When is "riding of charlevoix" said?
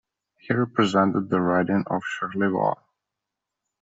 1.39-2.73